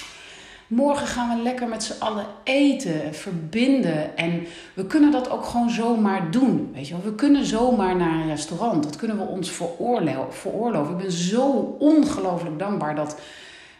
Morgen 0.74 1.06
gaan 1.06 1.36
we 1.36 1.42
lekker 1.42 1.68
met 1.68 1.82
z'n 1.82 2.00
allen 2.00 2.26
eten, 2.44 3.14
verbinden. 3.14 4.16
En 4.16 4.46
we 4.74 4.86
kunnen 4.86 5.10
dat 5.10 5.30
ook 5.30 5.44
gewoon 5.44 5.70
zomaar 5.70 6.30
doen. 6.30 6.70
Weet 6.74 6.88
je 6.88 6.94
wel? 6.94 7.02
We 7.04 7.14
kunnen 7.14 7.46
zomaar 7.46 7.96
naar 7.96 8.14
een 8.14 8.28
restaurant. 8.28 8.82
Dat 8.82 8.96
kunnen 8.96 9.18
we 9.18 9.24
ons 9.24 9.50
veroorloven. 9.50 10.92
Ik 10.92 11.02
ben 11.02 11.12
zo 11.12 11.76
ongelooflijk 11.78 12.58
dankbaar 12.58 12.94
dat 12.94 13.20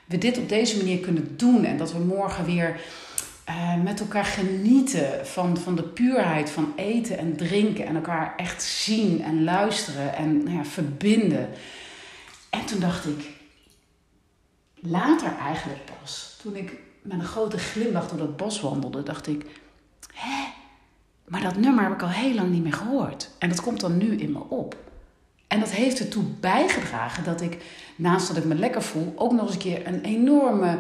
we 0.05 0.19
dit 0.19 0.39
op 0.39 0.49
deze 0.49 0.77
manier 0.77 0.99
kunnen 0.99 1.37
doen. 1.37 1.65
En 1.65 1.77
dat 1.77 1.93
we 1.93 1.99
morgen 1.99 2.45
weer 2.45 2.81
uh, 3.49 3.83
met 3.83 4.01
elkaar 4.01 4.25
genieten 4.25 5.27
van, 5.27 5.57
van 5.57 5.75
de 5.75 5.83
puurheid 5.83 6.51
van 6.51 6.73
eten 6.77 7.19
en 7.19 7.37
drinken. 7.37 7.87
En 7.87 7.95
elkaar 7.95 8.35
echt 8.37 8.63
zien 8.63 9.23
en 9.23 9.45
luisteren 9.45 10.15
en 10.15 10.43
ja, 10.49 10.65
verbinden. 10.65 11.49
En 12.51 12.65
toen 12.65 12.81
dacht 12.81 13.07
ik, 13.07 13.32
later 14.83 15.37
eigenlijk 15.37 15.81
pas 16.01 16.37
toen 16.43 16.57
ik 16.57 16.73
met 17.03 17.19
een 17.19 17.25
grote 17.25 17.59
glimlach 17.59 18.09
door 18.09 18.19
dat 18.19 18.37
bos 18.37 18.61
wandelde, 18.61 19.03
dacht 19.03 19.27
ik: 19.27 19.47
Hé, 20.15 20.45
maar 21.29 21.41
dat 21.41 21.57
nummer 21.57 21.85
heb 21.85 21.93
ik 21.93 22.03
al 22.03 22.09
heel 22.09 22.35
lang 22.35 22.51
niet 22.51 22.63
meer 22.63 22.73
gehoord. 22.73 23.31
En 23.39 23.49
dat 23.49 23.61
komt 23.61 23.81
dan 23.81 23.97
nu 23.97 24.17
in 24.17 24.33
me 24.33 24.41
op. 24.49 24.77
En 25.49 25.61
dat 25.61 25.71
heeft 25.71 25.99
ertoe 25.99 26.25
bijgedragen 26.25 27.25
dat 27.25 27.41
ik, 27.41 27.65
naast 27.97 28.29
dat 28.29 28.37
ik 28.37 28.45
me 28.45 28.55
lekker 28.55 28.83
voel, 28.83 29.13
ook 29.17 29.33
nog 29.33 29.43
eens 29.43 29.53
een 29.53 29.59
keer 29.59 29.87
een 29.87 30.03
enorme 30.03 30.79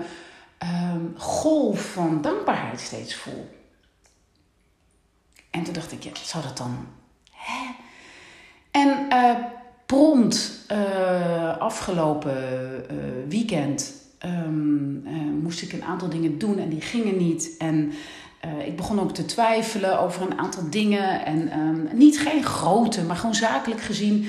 um, 0.63 1.15
golf 1.17 1.93
van 1.93 2.23
dankbaarheid 2.23 2.81
steeds 2.81 3.15
voel. 3.15 3.51
En 5.51 5.63
toen 5.63 5.73
dacht 5.73 5.93
ik, 5.93 6.03
ja, 6.03 6.11
zou 6.15 6.43
dat 6.43 6.57
dan. 6.57 6.87
Hè? 7.33 7.71
En 8.71 9.07
uh, 9.11 9.37
prompt 9.87 10.62
uh, 10.73 11.57
afgelopen 11.59 12.37
uh, 12.91 12.97
weekend 13.29 13.93
um, 14.47 15.03
moest 15.43 15.63
ik 15.63 15.73
een 15.73 15.85
aantal 15.85 16.09
dingen 16.09 16.39
doen 16.39 16.59
en 16.59 16.69
die 16.69 16.81
gingen 16.81 17.17
niet. 17.17 17.55
En 17.59 17.93
ik 18.65 18.77
begon 18.77 19.01
ook 19.01 19.15
te 19.15 19.25
twijfelen 19.25 20.01
over 20.01 20.23
een 20.23 20.39
aantal 20.39 20.71
dingen. 20.71 21.25
En 21.25 21.59
um, 21.59 21.89
niet 21.93 22.21
geen 22.21 22.45
grote, 22.45 23.03
maar 23.03 23.17
gewoon 23.17 23.35
zakelijk 23.35 23.81
gezien. 23.81 24.29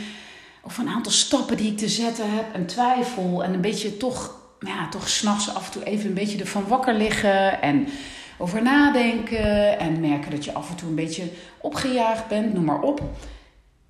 Over 0.62 0.84
een 0.84 0.94
aantal 0.94 1.12
stappen 1.12 1.58
die 1.58 1.72
ik 1.72 1.78
te 1.78 1.90
zetten 1.90 2.36
heb. 2.36 2.46
En 2.54 2.66
twijfel. 2.66 3.44
En 3.44 3.54
een 3.54 3.62
beetje 3.62 3.98
toch, 3.98 4.36
ja, 4.60 4.90
toch 4.90 5.10
s'nachts 5.10 5.56
af 5.56 5.66
en 5.66 5.72
toe 5.72 5.84
even 5.84 6.08
een 6.08 6.14
beetje 6.14 6.40
ervan 6.40 6.68
wakker 6.68 6.94
liggen. 6.94 7.62
En 7.62 7.88
over 8.38 8.62
nadenken. 8.62 9.80
En 9.80 10.00
merken 10.00 10.32
dat 10.32 10.46
je 10.46 10.54
af 10.54 10.70
en 10.70 10.76
toe 10.76 10.90
een 10.90 10.96
beetje 10.96 11.24
opgejaagd 11.62 12.28
bent, 12.28 12.54
noem 12.54 12.64
maar 12.64 12.82
op. 12.82 13.02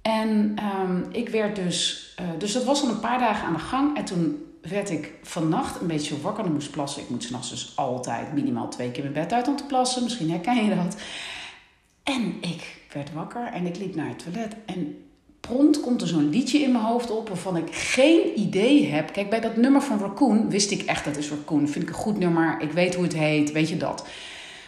En 0.01 0.55
um, 0.81 1.05
ik 1.12 1.29
werd 1.29 1.55
dus, 1.55 2.02
uh, 2.22 2.25
dus 2.38 2.53
dat 2.53 2.63
was 2.63 2.82
al 2.82 2.89
een 2.89 3.00
paar 3.00 3.20
dagen 3.20 3.48
aan 3.48 3.53
de 3.53 3.60
gang. 3.60 3.98
En 3.98 4.05
toen 4.05 4.46
werd 4.62 4.89
ik 4.89 5.13
vannacht 5.24 5.82
een 5.82 5.88
beetje 5.88 6.22
wakker 6.22 6.46
en 6.46 6.53
moest 6.53 6.72
plassen. 6.72 7.01
Ik 7.01 7.10
moet 7.10 7.24
s'nachts 7.24 7.50
dus 7.50 7.72
altijd 7.75 8.34
minimaal 8.34 8.70
twee 8.70 8.91
keer 8.91 9.03
mijn 9.03 9.13
bed 9.13 9.34
uit 9.34 9.48
om 9.48 9.55
te 9.55 9.65
plassen. 9.65 10.03
Misschien 10.03 10.29
herken 10.29 10.65
je 10.65 10.75
dat. 10.75 10.96
En 12.03 12.36
ik 12.41 12.82
werd 12.93 13.13
wakker 13.13 13.46
en 13.46 13.65
ik 13.65 13.77
liep 13.77 13.96
naar 13.96 14.08
het 14.08 14.24
toilet. 14.24 14.55
En 14.65 14.98
prompt 15.39 15.79
komt 15.79 16.01
er 16.01 16.08
zo'n 16.08 16.29
liedje 16.29 16.58
in 16.58 16.72
mijn 16.72 16.84
hoofd 16.84 17.12
op 17.12 17.27
waarvan 17.27 17.58
ik 17.58 17.75
geen 17.75 18.39
idee 18.39 18.86
heb. 18.86 19.13
Kijk, 19.13 19.29
bij 19.29 19.39
dat 19.39 19.55
nummer 19.55 19.82
van 19.82 20.00
Raccoon 20.00 20.50
wist 20.50 20.72
ik 20.72 20.82
echt 20.82 21.05
dat 21.05 21.17
is 21.17 21.29
Raccoon. 21.29 21.67
Vind 21.67 21.84
ik 21.84 21.89
een 21.89 22.01
goed 22.01 22.20
nummer. 22.20 22.62
Ik 22.62 22.72
weet 22.72 22.96
hoe 22.96 23.03
het 23.03 23.13
heet. 23.13 23.51
Weet 23.51 23.70
je 23.70 23.77
dat? 23.77 24.05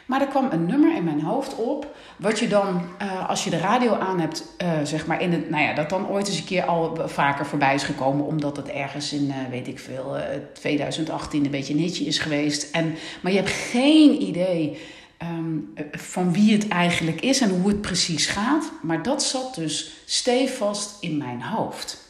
Maar 0.05 0.21
er 0.21 0.27
kwam 0.27 0.47
een 0.51 0.65
nummer 0.65 0.95
in 0.95 1.03
mijn 1.03 1.21
hoofd 1.21 1.55
op, 1.55 1.95
wat 2.17 2.39
je 2.39 2.47
dan, 2.47 2.81
uh, 3.01 3.29
als 3.29 3.43
je 3.43 3.49
de 3.49 3.57
radio 3.57 3.93
aan 3.93 4.19
hebt, 4.19 4.55
uh, 4.61 4.69
zeg 4.83 5.05
maar, 5.05 5.21
in 5.21 5.31
het, 5.31 5.49
nou 5.49 5.63
ja, 5.63 5.73
dat 5.73 5.89
dan 5.89 6.07
ooit 6.07 6.27
eens 6.27 6.37
een 6.37 6.45
keer 6.45 6.65
al 6.65 6.97
vaker 7.05 7.45
voorbij 7.45 7.73
is 7.73 7.83
gekomen, 7.83 8.25
omdat 8.25 8.57
het 8.57 8.67
ergens 8.67 9.13
in, 9.13 9.25
uh, 9.27 9.35
weet 9.49 9.67
ik 9.67 9.79
veel, 9.79 10.17
2018 10.53 11.45
een 11.45 11.51
beetje 11.51 11.73
een 11.73 12.05
is 12.05 12.19
geweest. 12.19 12.71
En, 12.71 12.95
maar 13.21 13.31
je 13.31 13.37
hebt 13.37 13.51
geen 13.51 14.21
idee 14.21 14.77
um, 15.21 15.73
van 15.91 16.33
wie 16.33 16.53
het 16.53 16.67
eigenlijk 16.67 17.21
is 17.21 17.41
en 17.41 17.49
hoe 17.49 17.67
het 17.67 17.81
precies 17.81 18.25
gaat. 18.25 18.71
Maar 18.81 19.03
dat 19.03 19.23
zat 19.23 19.55
dus 19.55 19.91
stevast 20.05 20.97
in 20.99 21.17
mijn 21.17 21.41
hoofd. 21.41 22.03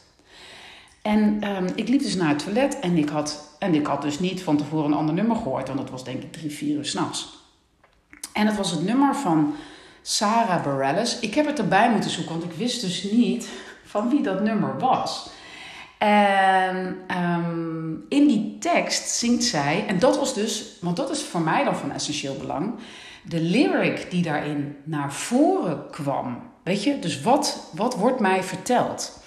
En 1.02 1.48
um, 1.56 1.68
ik 1.75 1.88
liep 1.88 2.02
dus 2.02 2.16
naar 2.16 2.30
het 2.30 2.44
toilet 2.44 2.80
en 2.80 2.98
ik, 2.98 3.10
had, 3.10 3.56
en 3.60 3.74
ik 3.74 3.86
had 3.86 4.02
dus 4.02 4.20
niet 4.20 4.44
van 4.44 4.58
tevoren 4.58 4.86
een 4.86 4.98
ander 4.98 5.16
nummer 5.16 5.36
gehoord, 5.36 5.68
want 5.68 5.80
dat 5.80 5.90
was 5.90 6.04
denk 6.04 6.24
ik 6.24 6.32
drie, 6.32 6.52
vier 6.52 6.75
uur 6.75 6.86
s'nachts. 6.86 7.45
En 8.36 8.48
het 8.48 8.58
was 8.58 8.72
het 8.72 8.84
nummer 8.84 9.15
van 9.15 9.56
Sarah 10.01 10.63
Bareilles. 10.63 11.20
Ik 11.20 11.36
heb 11.36 11.46
het 11.46 11.60
erbij 11.60 11.92
moeten 11.92 12.10
zoeken, 12.10 12.39
want 12.39 12.51
ik 12.51 12.58
wist 12.58 12.82
dus 12.82 13.04
niet 13.04 13.50
van 13.86 14.10
wie 14.10 14.22
dat 14.22 14.42
nummer 14.42 14.80
was. 14.80 15.30
En 15.98 16.98
um, 17.22 18.06
in 18.10 18.27
die 18.27 18.58
tekst 18.60 19.10
zingt 19.10 19.44
zij, 19.44 19.86
en 19.88 20.00
dat 20.00 20.18
was 20.18 20.34
dus, 20.34 20.77
want 20.82 20.98
dat 20.98 21.10
is 21.10 21.24
voor 21.24 21.42
mij 21.42 21.63
dan 21.63 21.75
van 21.75 21.92
essentieel 21.92 22.36
belang, 22.38 22.74
de 23.24 23.42
lyric 23.42 24.12
die 24.12 24.22
daarin 24.22 24.75
naar 24.84 25.13
voren 25.13 25.89
kwam. 25.89 26.42
Weet 26.63 26.84
je, 26.84 27.00
dus 27.00 27.22
wat, 27.22 27.70
wat 27.74 27.96
wordt 27.96 28.20
mij 28.20 28.44
verteld? 28.44 29.20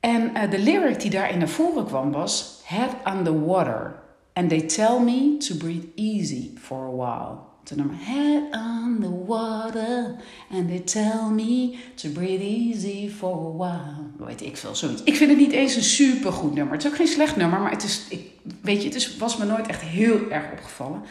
En 0.00 0.30
uh, 0.34 0.50
de 0.50 0.58
lyric 0.58 1.00
die 1.00 1.10
daarin 1.10 1.38
naar 1.38 1.48
voren 1.48 1.86
kwam 1.86 2.12
was: 2.12 2.62
Head 2.64 3.24
the 3.24 3.44
water, 3.44 3.94
and 4.32 4.48
they 4.48 4.60
tell 4.60 4.98
me 5.00 5.36
to 5.36 5.54
breathe 5.54 5.86
easy 5.94 6.50
for 6.58 6.86
a 6.86 6.96
while. 6.96 7.53
To 7.64 7.76
nummer 7.76 7.96
Head 7.98 8.42
on 8.52 8.98
the 9.00 9.10
water 9.26 10.16
and 10.50 10.68
they 10.68 10.80
tell 10.80 11.30
me 11.30 11.78
to 11.94 12.08
breathe 12.08 12.42
easy 12.42 13.08
for 13.08 13.32
a 13.32 13.56
while. 13.56 14.26
Weet 14.26 14.42
ik 14.42 14.56
veel, 14.56 14.74
zoiets. 14.74 15.02
Ik 15.02 15.16
vind 15.16 15.30
het 15.30 15.38
niet 15.38 15.52
eens 15.52 15.76
een 15.76 15.82
super 15.82 16.32
goed 16.32 16.54
nummer. 16.54 16.72
Het 16.72 16.84
is 16.84 16.90
ook 16.90 16.96
geen 16.96 17.06
slecht 17.06 17.36
nummer, 17.36 17.60
maar 17.60 17.70
het 17.70 17.82
is, 17.82 18.06
ik, 18.08 18.30
weet 18.60 18.80
je, 18.80 18.88
het 18.88 18.96
is, 18.96 19.16
was 19.16 19.36
me 19.36 19.44
nooit 19.44 19.66
echt 19.66 19.82
heel 19.82 20.30
erg 20.30 20.52
opgevallen. 20.52 21.02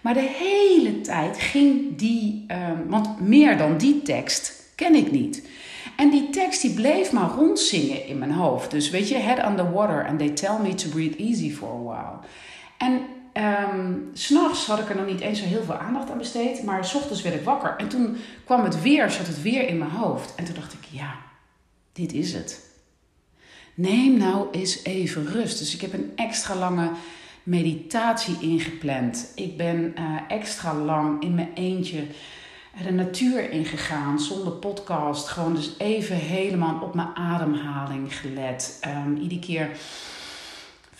Maar 0.00 0.14
de 0.14 0.34
hele 0.38 1.00
tijd 1.00 1.38
ging 1.38 1.96
die, 1.96 2.44
um, 2.48 2.88
want 2.88 3.20
meer 3.20 3.58
dan 3.58 3.78
die 3.78 4.02
tekst 4.02 4.72
ken 4.74 4.94
ik 4.94 5.10
niet. 5.10 5.48
En 5.96 6.10
die 6.10 6.30
tekst 6.30 6.62
die 6.62 6.74
bleef 6.74 7.12
maar 7.12 7.30
rondzingen 7.30 8.06
in 8.06 8.18
mijn 8.18 8.32
hoofd. 8.32 8.70
Dus 8.70 8.90
weet 8.90 9.08
je, 9.08 9.16
head 9.16 9.46
on 9.46 9.56
the 9.56 9.70
water 9.70 10.06
and 10.06 10.18
they 10.18 10.30
tell 10.30 10.58
me 10.62 10.74
to 10.74 10.88
breathe 10.88 11.16
easy 11.16 11.52
for 11.52 11.68
a 11.68 11.82
while. 11.82 12.18
En 12.78 13.00
Um, 13.36 14.10
S'nachts 14.12 14.66
had 14.66 14.78
ik 14.78 14.88
er 14.88 14.96
nog 14.96 15.06
niet 15.06 15.20
eens 15.20 15.38
zo 15.38 15.44
heel 15.44 15.62
veel 15.62 15.74
aandacht 15.74 16.10
aan 16.10 16.18
besteed. 16.18 16.62
Maar 16.62 16.84
s 16.84 16.94
ochtends 16.94 17.22
werd 17.22 17.34
ik 17.34 17.44
wakker. 17.44 17.74
En 17.76 17.88
toen 17.88 18.16
kwam 18.44 18.64
het 18.64 18.82
weer, 18.82 19.10
zat 19.10 19.26
het 19.26 19.42
weer 19.42 19.68
in 19.68 19.78
mijn 19.78 19.90
hoofd. 19.90 20.34
En 20.34 20.44
toen 20.44 20.54
dacht 20.54 20.72
ik, 20.72 20.84
ja, 20.90 21.14
dit 21.92 22.12
is 22.12 22.32
het. 22.32 22.64
Neem 23.74 24.16
nou 24.16 24.50
eens 24.50 24.84
even 24.84 25.26
rust. 25.26 25.58
Dus 25.58 25.74
ik 25.74 25.80
heb 25.80 25.92
een 25.92 26.12
extra 26.16 26.54
lange 26.54 26.90
meditatie 27.42 28.36
ingepland. 28.40 29.32
Ik 29.34 29.56
ben 29.56 29.94
uh, 29.98 30.16
extra 30.28 30.74
lang 30.74 31.22
in 31.22 31.34
mijn 31.34 31.50
eentje 31.54 32.04
de 32.84 32.92
natuur 32.92 33.50
ingegaan, 33.50 34.20
zonder 34.20 34.52
podcast. 34.52 35.28
Gewoon 35.28 35.54
dus 35.54 35.70
even 35.78 36.16
helemaal 36.16 36.80
op 36.82 36.94
mijn 36.94 37.14
ademhaling 37.14 38.16
gelet. 38.16 38.80
Um, 39.06 39.16
iedere 39.16 39.40
keer 39.40 39.70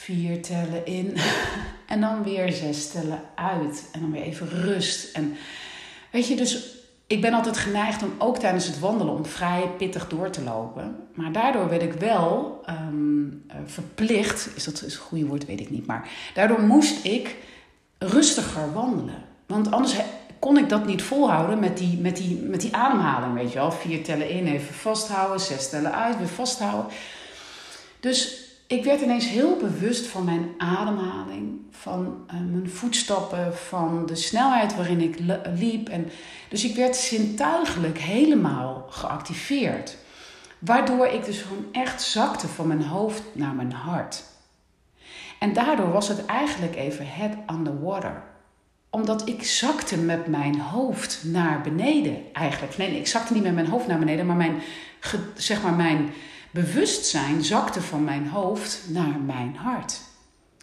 vier 0.07 0.43
tellen 0.43 0.87
in 0.87 1.17
en 1.93 2.01
dan 2.01 2.23
weer 2.23 2.53
zes 2.53 2.91
tellen 2.91 3.21
uit. 3.35 3.89
En 3.93 4.01
dan 4.01 4.13
weer 4.13 4.23
even 4.23 4.49
rust. 4.49 5.15
En 5.15 5.37
weet 6.11 6.29
je, 6.29 6.37
dus 6.37 6.77
ik 7.07 7.21
ben 7.21 7.33
altijd 7.33 7.57
geneigd 7.57 8.03
om 8.03 8.15
ook 8.19 8.39
tijdens 8.39 8.67
het 8.67 8.79
wandelen 8.79 9.15
om 9.15 9.27
vrij 9.27 9.71
pittig 9.79 10.09
door 10.09 10.31
te 10.31 10.43
lopen. 10.43 10.97
Maar 11.15 11.33
daardoor 11.33 11.69
werd 11.69 11.83
ik 11.83 11.93
wel 11.93 12.63
um, 12.71 13.45
verplicht, 13.65 14.49
is 14.55 14.65
dat 14.65 14.81
een 14.81 14.97
goede 14.97 15.27
woord, 15.27 15.47
weet 15.47 15.61
ik 15.61 15.71
niet, 15.71 15.87
maar 15.87 16.09
daardoor 16.35 16.61
moest 16.61 17.05
ik 17.05 17.37
rustiger 17.99 18.73
wandelen. 18.73 19.23
Want 19.47 19.71
anders 19.71 19.97
kon 20.39 20.59
ik 20.59 20.69
dat 20.69 20.87
niet 20.87 21.03
volhouden 21.03 21.59
met 21.59 21.79
die, 21.79 21.99
met 21.99 22.17
die, 22.17 22.37
met 22.37 22.61
die 22.61 22.77
ademhaling, 22.77 23.35
weet 23.35 23.53
je 23.53 23.59
wel. 23.59 23.73
Vier 23.73 24.05
tellen 24.05 24.29
in, 24.29 24.47
even 24.47 24.75
vasthouden, 24.75 25.41
zes 25.41 25.69
tellen 25.69 25.95
uit, 25.95 26.19
weer 26.19 26.29
vasthouden. 26.29 26.93
Dus 28.01 28.46
ik 28.67 28.85
werd 28.85 29.01
ineens 29.01 29.29
heel 29.29 29.57
bewust 29.57 30.07
van 30.07 30.25
mijn 30.25 30.55
ademhaling, 30.59 31.61
van 31.71 32.25
uh, 32.35 32.41
mijn 32.51 32.71
voetstappen, 32.71 33.57
van 33.57 34.07
de 34.07 34.15
snelheid 34.15 34.77
waarin 34.77 35.01
ik 35.01 35.19
liep. 35.55 35.89
En, 35.89 36.11
dus 36.49 36.65
ik 36.65 36.77
werd 36.77 36.97
zintuigelijk 36.97 37.99
helemaal 37.99 38.87
geactiveerd. 38.91 39.97
Waardoor 40.59 41.07
ik 41.07 41.25
dus 41.25 41.43
gewoon 41.43 41.67
echt 41.73 42.03
zakte 42.03 42.49
van 42.49 42.67
mijn 42.67 42.83
hoofd 42.83 43.23
naar 43.33 43.55
mijn 43.55 43.73
hart. 43.73 44.25
En 45.39 45.53
daardoor 45.53 45.93
was 45.93 46.09
het 46.09 46.27
eigenlijk 46.27 46.77
even 46.77 47.07
head 47.09 47.33
on 47.47 47.65
the 47.65 47.81
water. 47.81 48.23
Omdat 48.91 49.29
ik 49.29 49.45
zakte 49.45 49.99
met 49.99 50.27
mijn 50.27 50.61
hoofd 50.61 51.21
naar 51.25 51.61
beneden 51.61 52.17
eigenlijk. 52.33 52.77
Nee, 52.77 52.99
ik 52.99 53.07
zakte 53.07 53.33
niet 53.33 53.43
met 53.43 53.55
mijn 53.55 53.69
hoofd 53.69 53.87
naar 53.87 53.99
beneden, 53.99 54.27
maar 54.27 54.37
mijn, 54.37 54.63
zeg 55.35 55.63
maar 55.63 55.75
mijn 55.75 56.11
bewustzijn 56.51 57.45
zakte 57.45 57.83
van 57.83 58.05
mijn 58.05 58.29
hoofd 58.29 58.85
naar 58.89 59.21
mijn 59.21 59.57
hart. 59.57 60.01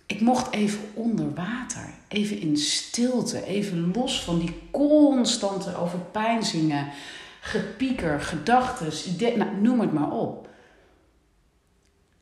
Ik 0.05 0.21
mocht 0.21 0.53
even 0.53 0.79
onder 0.93 1.33
water, 1.33 1.89
even 2.07 2.39
in 2.39 2.57
stilte, 2.57 3.45
even 3.45 3.91
los 3.93 4.23
van 4.23 4.39
die 4.39 4.59
constante 4.71 5.77
overpeinzingen, 5.77 6.87
gepieker, 7.41 8.21
gedachten, 8.21 8.91
nou, 9.37 9.55
noem 9.61 9.79
het 9.79 9.93
maar 9.93 10.11
op. 10.11 10.49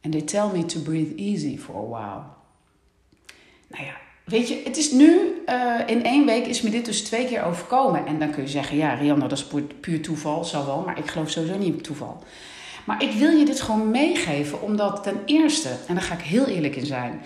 And 0.02 0.14
they 0.14 0.22
tell 0.22 0.48
me 0.54 0.66
to 0.66 0.80
breathe 0.80 1.16
easy 1.16 1.58
for 1.58 1.76
a 1.76 1.88
while. 1.88 2.24
Nou 3.68 3.86
ja, 3.86 3.98
weet 4.24 4.48
je, 4.48 4.62
het 4.64 4.78
is 4.78 4.92
nu, 4.92 5.42
uh, 5.46 5.80
in 5.86 6.04
één 6.04 6.26
week 6.26 6.46
is 6.46 6.62
me 6.62 6.70
dit 6.70 6.86
dus 6.86 7.04
twee 7.04 7.28
keer 7.28 7.44
overkomen. 7.44 8.06
En 8.06 8.20
dan 8.20 8.32
kun 8.32 8.44
je 8.44 8.50
zeggen, 8.50 8.78
ja 8.78 8.94
Rianne, 8.94 9.28
dat 9.28 9.38
is 9.38 9.48
puur 9.80 10.02
toeval, 10.02 10.44
zal 10.44 10.66
wel, 10.66 10.84
maar 10.86 10.98
ik 10.98 11.08
geloof 11.08 11.30
sowieso 11.30 11.58
niet 11.58 11.74
in 11.74 11.82
toeval. 11.82 12.24
Maar 12.86 13.04
ik 13.04 13.12
wil 13.12 13.30
je 13.30 13.46
dit 13.46 13.62
gewoon 13.62 13.92
meegeven, 13.92 14.62
omdat 14.62 15.04
ten 15.04 15.22
eerste, 15.26 15.70
en 15.88 15.94
daar 15.94 16.04
ga 16.04 16.14
ik 16.14 16.22
heel 16.22 16.46
eerlijk 16.46 16.76
in 16.76 16.86
zijn, 16.86 17.22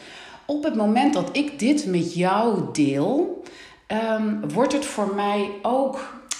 op 0.45 0.63
het 0.63 0.75
moment 0.75 1.13
dat 1.13 1.29
ik 1.31 1.59
dit 1.59 1.85
met 1.85 2.13
jou 2.13 2.63
deel, 2.74 3.43
um, 3.88 4.50
wordt 4.50 4.74
het 4.74 4.85
voor 4.85 5.15
mij 5.15 5.50
ook, 5.62 5.95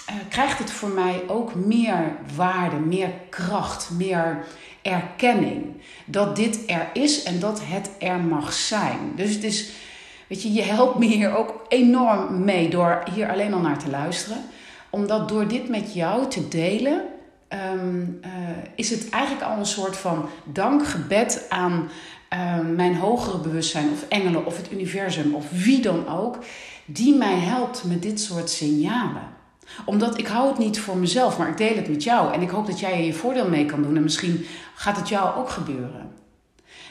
uh, 0.10 0.16
krijgt 0.30 0.60
het 0.60 0.72
voor 0.72 0.90
mij 0.90 1.22
ook 1.28 1.56
meer 1.56 2.16
waarde, 2.36 2.76
meer 2.76 3.10
kracht, 3.30 3.90
meer 3.98 4.46
erkenning. 4.82 5.82
Dat 6.06 6.36
dit 6.36 6.60
er 6.68 6.90
is 6.94 7.24
en 7.24 7.40
dat 7.40 7.62
het 7.64 7.90
er 8.00 8.20
mag 8.20 8.54
zijn. 8.54 9.12
Dus 9.16 9.34
het 9.34 9.44
is, 9.44 9.72
weet 10.28 10.42
je, 10.42 10.54
je 10.54 10.62
helpt 10.62 10.98
me 10.98 11.06
hier 11.06 11.36
ook 11.36 11.66
enorm 11.68 12.44
mee 12.44 12.70
door 12.70 13.04
hier 13.14 13.32
alleen 13.32 13.54
al 13.54 13.60
naar 13.60 13.80
te 13.80 13.90
luisteren. 13.90 14.44
Omdat 14.90 15.30
door 15.30 15.48
dit 15.48 15.70
met 15.70 15.94
jou 15.94 16.30
te 16.30 16.48
delen, 16.48 17.02
ehm, 17.48 18.04
eh, 18.22 18.32
is 18.76 18.90
het 18.90 19.10
eigenlijk 19.10 19.44
al 19.44 19.58
een 19.58 19.66
soort 19.66 19.98
van 19.98 20.30
dankgebed 20.44 21.46
aan 21.50 21.90
ehm, 22.30 22.76
mijn 22.76 22.96
hogere 22.96 23.38
bewustzijn 23.38 23.90
of 23.92 24.06
engelen 24.08 24.46
of 24.46 24.58
het 24.58 24.72
universum 24.72 25.36
of 25.36 25.46
wie 25.52 25.82
dan 25.82 26.08
ook, 26.08 26.38
die 26.86 27.16
mij 27.16 27.40
helpt 27.40 27.84
met 27.84 28.02
dit 28.02 28.20
soort 28.20 28.50
signalen 28.50 29.34
omdat 29.86 30.18
ik 30.18 30.28
hou 30.28 30.48
het 30.48 30.58
niet 30.58 30.80
voor 30.80 30.98
mezelf, 30.98 31.38
maar 31.38 31.50
ik 31.50 31.58
deel 31.58 31.76
het 31.76 31.88
met 31.88 32.04
jou. 32.04 32.34
En 32.34 32.42
ik 32.42 32.50
hoop 32.50 32.66
dat 32.66 32.80
jij 32.80 32.94
er 32.94 33.04
je 33.04 33.14
voordeel 33.14 33.50
mee 33.50 33.66
kan 33.66 33.82
doen. 33.82 33.96
En 33.96 34.04
misschien 34.04 34.46
gaat 34.76 34.98
het 34.98 35.10
jou 35.10 35.36
ook 35.38 35.50
gebeuren. 35.50 36.12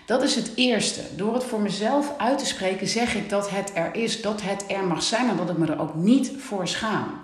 Dat 0.06 0.22
is 0.22 0.34
het 0.34 0.52
eerste. 0.54 1.00
Door 1.16 1.34
het 1.34 1.44
voor 1.44 1.60
mezelf 1.60 2.12
uit 2.18 2.38
te 2.38 2.46
spreken, 2.46 2.88
zeg 2.88 3.14
ik 3.14 3.28
dat 3.28 3.50
het 3.50 3.72
er 3.74 3.94
is, 3.94 4.22
dat 4.22 4.42
het 4.42 4.64
er 4.68 4.84
mag 4.84 5.02
zijn 5.02 5.28
en 5.28 5.36
dat 5.36 5.50
ik 5.50 5.56
me 5.56 5.66
er 5.66 5.80
ook 5.80 5.94
niet 5.94 6.32
voor 6.38 6.68
schaam. 6.68 7.22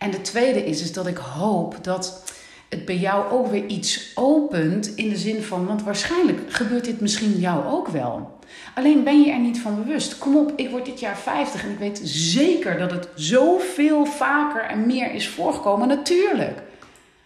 En 0.00 0.10
de 0.10 0.20
tweede 0.20 0.64
is, 0.64 0.82
is 0.82 0.92
dat 0.92 1.06
ik 1.06 1.16
hoop 1.16 1.84
dat 1.84 2.22
het 2.68 2.84
bij 2.84 2.96
jou 2.96 3.32
ook 3.32 3.46
weer 3.46 3.66
iets 3.66 4.12
opent 4.14 4.94
in 4.94 5.08
de 5.08 5.16
zin 5.16 5.42
van, 5.42 5.66
want 5.66 5.82
waarschijnlijk 5.82 6.40
gebeurt 6.48 6.84
dit 6.84 7.00
misschien 7.00 7.38
jou 7.38 7.66
ook 7.66 7.88
wel. 7.88 8.38
Alleen 8.74 9.04
ben 9.04 9.20
je 9.20 9.30
er 9.30 9.38
niet 9.38 9.60
van 9.60 9.84
bewust. 9.84 10.18
Kom 10.18 10.36
op, 10.36 10.52
ik 10.56 10.70
word 10.70 10.84
dit 10.84 11.00
jaar 11.00 11.18
50 11.18 11.64
en 11.64 11.70
ik 11.70 11.78
weet 11.78 12.00
zeker 12.04 12.78
dat 12.78 12.90
het 12.90 13.08
zoveel 13.14 14.06
vaker 14.06 14.62
en 14.62 14.86
meer 14.86 15.14
is 15.14 15.28
voorgekomen. 15.28 15.88
Natuurlijk. 15.88 16.62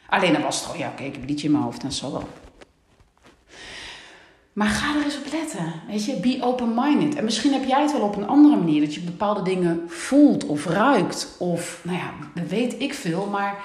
Alleen 0.08 0.32
dan 0.32 0.42
was 0.42 0.60
het 0.60 0.68
al, 0.68 0.78
ja 0.78 0.88
oké, 0.88 1.02
ik 1.02 1.12
heb 1.12 1.22
een 1.22 1.28
liedje 1.28 1.46
in 1.46 1.52
mijn 1.52 1.64
hoofd, 1.64 1.82
dat 1.82 1.94
zal 1.94 2.12
wel. 2.12 2.28
Maar 4.54 4.68
ga 4.68 4.96
er 4.96 5.04
eens 5.04 5.18
op 5.18 5.32
letten. 5.32 5.72
Weet 5.88 6.04
je, 6.04 6.16
be 6.20 6.38
open-minded. 6.40 7.14
En 7.14 7.24
misschien 7.24 7.52
heb 7.52 7.64
jij 7.64 7.82
het 7.82 7.92
wel 7.92 8.00
op 8.00 8.16
een 8.16 8.26
andere 8.26 8.56
manier. 8.56 8.80
Dat 8.80 8.94
je 8.94 9.00
bepaalde 9.00 9.42
dingen 9.42 9.82
voelt 9.86 10.46
of 10.46 10.66
ruikt. 10.66 11.36
Of, 11.38 11.80
nou 11.82 11.98
ja, 11.98 12.12
dat 12.34 12.48
weet 12.48 12.80
ik 12.80 12.94
veel. 12.94 13.26
Maar 13.26 13.64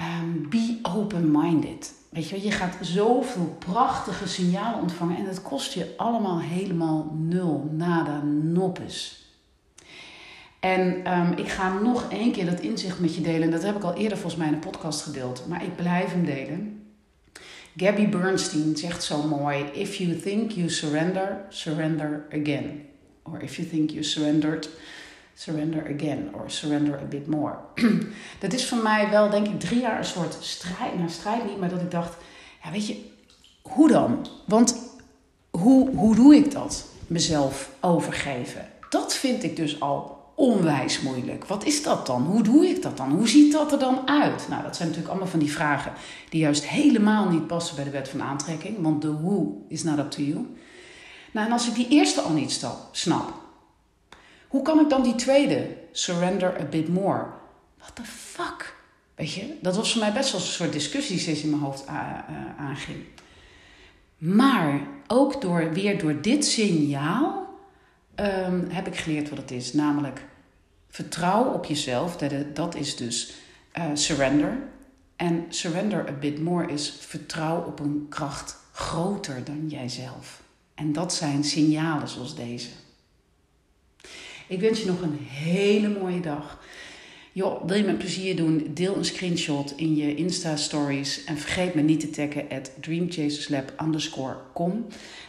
um, 0.00 0.48
be 0.48 0.78
open-minded. 0.82 1.92
Weet 2.08 2.28
je, 2.28 2.42
je 2.42 2.50
gaat 2.50 2.76
zoveel 2.80 3.56
prachtige 3.58 4.28
signalen 4.28 4.80
ontvangen. 4.80 5.16
En 5.16 5.26
het 5.26 5.42
kost 5.42 5.72
je 5.72 5.94
allemaal 5.96 6.40
helemaal 6.40 7.16
nul. 7.18 7.70
Nada, 7.72 8.22
noppes. 8.42 9.24
En 10.60 11.12
um, 11.18 11.32
ik 11.32 11.48
ga 11.48 11.78
nog 11.78 12.04
één 12.08 12.32
keer 12.32 12.46
dat 12.46 12.60
inzicht 12.60 13.00
met 13.00 13.14
je 13.14 13.20
delen. 13.20 13.50
Dat 13.50 13.62
heb 13.62 13.76
ik 13.76 13.82
al 13.82 13.94
eerder 13.94 14.18
volgens 14.18 14.36
mij 14.42 14.46
in 14.46 14.54
een 14.54 14.70
podcast 14.70 15.02
gedeeld. 15.02 15.44
Maar 15.48 15.64
ik 15.64 15.76
blijf 15.76 16.10
hem 16.10 16.24
delen. 16.24 16.83
Gabby 17.76 18.08
Bernstein 18.08 18.76
zegt 18.76 19.04
zo 19.04 19.22
mooi: 19.22 19.64
If 19.72 19.96
you 19.96 20.20
think 20.20 20.50
you 20.50 20.68
surrender, 20.68 21.44
surrender 21.48 22.26
again. 22.32 22.88
Or 23.22 23.42
if 23.42 23.56
you 23.56 23.68
think 23.68 23.90
you 23.90 24.02
surrendered, 24.02 24.68
surrender 25.34 25.82
again. 25.94 26.30
Or 26.34 26.50
surrender 26.50 26.98
a 26.98 27.04
bit 27.04 27.26
more. 27.26 27.56
dat 28.40 28.52
is 28.52 28.66
voor 28.66 28.78
mij 28.78 29.10
wel, 29.10 29.30
denk 29.30 29.46
ik, 29.46 29.60
drie 29.60 29.80
jaar 29.80 29.98
een 29.98 30.04
soort 30.04 30.36
strijd. 30.40 30.96
Nou, 30.96 31.08
strijd 31.08 31.44
niet, 31.44 31.58
maar 31.58 31.68
dat 31.68 31.80
ik 31.80 31.90
dacht: 31.90 32.16
ja, 32.62 32.70
weet 32.70 32.86
je, 32.86 32.96
hoe 33.62 33.88
dan? 33.88 34.26
Want 34.46 34.92
hoe, 35.50 35.96
hoe 35.96 36.14
doe 36.14 36.34
ik 36.34 36.50
dat? 36.50 36.86
Mezelf 37.06 37.70
overgeven. 37.80 38.68
Dat 38.90 39.14
vind 39.14 39.42
ik 39.42 39.56
dus 39.56 39.80
al 39.80 40.23
onwijs 40.34 41.00
moeilijk. 41.00 41.44
Wat 41.44 41.64
is 41.64 41.82
dat 41.82 42.06
dan? 42.06 42.22
Hoe 42.22 42.42
doe 42.42 42.66
ik 42.66 42.82
dat 42.82 42.96
dan? 42.96 43.10
Hoe 43.10 43.28
ziet 43.28 43.52
dat 43.52 43.72
er 43.72 43.78
dan 43.78 44.08
uit? 44.08 44.46
Nou, 44.48 44.62
dat 44.62 44.76
zijn 44.76 44.88
natuurlijk 44.88 45.14
allemaal 45.14 45.30
van 45.32 45.40
die 45.40 45.52
vragen 45.52 45.92
die 46.28 46.40
juist 46.40 46.66
helemaal 46.66 47.28
niet 47.28 47.46
passen 47.46 47.76
bij 47.76 47.84
de 47.84 47.90
wet 47.90 48.08
van 48.08 48.22
aantrekking, 48.22 48.82
want 48.82 49.02
de 49.02 49.08
hoe 49.08 49.54
is 49.68 49.82
not 49.82 49.98
up 49.98 50.10
to 50.10 50.22
you. 50.22 50.56
Nou, 51.32 51.46
en 51.46 51.52
als 51.52 51.68
ik 51.68 51.74
die 51.74 51.88
eerste 51.88 52.20
al 52.20 52.32
niet 52.32 52.66
snap, 52.92 53.32
hoe 54.48 54.62
kan 54.62 54.80
ik 54.80 54.88
dan 54.88 55.02
die 55.02 55.14
tweede, 55.14 55.76
surrender 55.92 56.60
a 56.60 56.64
bit 56.64 56.88
more? 56.88 57.26
What 57.78 57.94
the 57.94 58.04
fuck? 58.04 58.76
Weet 59.14 59.32
je, 59.32 59.58
dat 59.60 59.76
was 59.76 59.92
voor 59.92 60.00
mij 60.00 60.12
best 60.12 60.32
wel 60.32 60.40
een 60.40 60.46
soort 60.46 60.72
discussie 60.72 61.18
steeds 61.18 61.42
in 61.42 61.50
mijn 61.50 61.62
hoofd 61.62 61.86
aanging. 62.58 63.04
Maar 64.18 64.80
ook 65.06 65.40
door, 65.40 65.72
weer 65.72 65.98
door 65.98 66.20
dit 66.20 66.44
signaal 66.44 67.43
um, 68.16 68.70
heb 68.70 68.86
ik 68.86 68.96
geleerd 68.96 69.28
wat 69.28 69.38
het 69.38 69.50
is. 69.50 69.72
Namelijk 69.72 70.24
vertrouw 70.88 71.52
op 71.52 71.64
jezelf. 71.64 72.16
Dat, 72.52 72.74
is 72.74 72.96
dus 72.96 73.34
uh, 73.78 73.84
surrender. 73.94 74.58
En 75.16 75.44
surrender 75.48 76.08
a 76.08 76.12
bit 76.12 76.40
more 76.40 76.72
is 76.72 76.96
vertrouw 77.00 77.64
op 77.64 77.80
een 77.80 78.06
kracht 78.08 78.56
groter 78.72 79.44
dan 79.44 79.68
jijzelf. 79.68 80.42
En 80.74 80.92
dat 80.92 81.14
zijn 81.14 81.44
signalen 81.44 82.08
zoals 82.08 82.36
deze. 82.36 82.68
Ik 84.46 84.60
wens 84.60 84.80
je 84.80 84.86
nog 84.86 85.00
een 85.00 85.18
hele 85.18 85.88
mooie 85.88 86.20
dag. 86.20 86.58
Joh, 87.36 87.64
wil 87.66 87.76
je 87.76 87.84
met 87.84 87.98
plezier 87.98 88.36
doen? 88.36 88.70
Deel 88.74 88.96
een 88.96 89.04
screenshot 89.04 89.72
in 89.76 89.96
je 89.96 90.14
Insta-stories. 90.14 91.24
En 91.24 91.38
vergeet 91.38 91.74
me 91.74 91.82
niet 91.82 92.00
te 92.00 92.10
taggen 92.10 92.48
at 92.48 92.70
dreamchaserslab_com. 92.80 94.86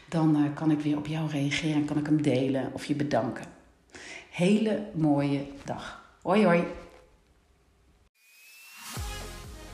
Dan 0.09 0.37
uh, 0.37 0.43
kan 0.53 0.71
ik 0.71 0.79
weer 0.79 0.97
op 0.97 1.07
jou 1.07 1.29
reageren 1.29 1.75
en 1.75 1.85
kan 1.85 1.97
ik 1.97 2.05
hem 2.05 2.21
delen 2.21 2.69
of 2.73 2.85
je 2.85 2.95
bedanken. 2.95 3.45
Hele 4.29 4.85
mooie 4.93 5.41
dag. 5.63 6.03
Hoi 6.21 6.45
hoi. 6.45 6.63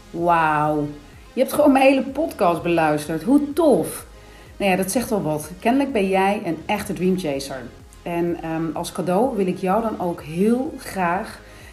Wauw. 0.10 0.88
Je 1.34 1.40
hebt 1.40 1.54
gewoon 1.54 1.72
mijn 1.72 1.86
hele 1.86 2.04
podcast 2.04 2.62
beluisterd. 2.62 3.24
Hoe 3.24 3.54
tof. 3.54 4.06
Nou 4.58 4.72
ja, 4.72 4.78
dat 4.78 4.92
zegt 4.92 5.10
wel 5.10 5.22
wat. 5.22 5.52
Kennelijk 5.60 5.92
ben 5.92 6.08
jij 6.08 6.42
een 6.46 6.58
echte 6.66 6.94
dreamchaser. 6.94 7.62
En 8.04 8.52
um, 8.52 8.76
als 8.76 8.92
cadeau 8.92 9.36
wil 9.36 9.48
ik 9.48 9.58
jou 9.58 9.82
dan 9.82 10.00
ook 10.00 10.22
heel 10.22 10.74
graag 10.78 11.41